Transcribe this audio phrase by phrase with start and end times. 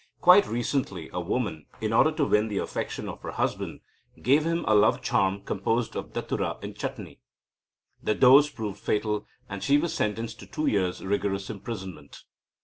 [0.19, 3.81] Quite recently a woman, in order to win the affection of her husband,
[4.19, 7.19] gave him a love charm composed of datura in chutney.
[8.01, 12.23] The dose proved fatal, and she was sentenced to two years' rigorous imprisonment.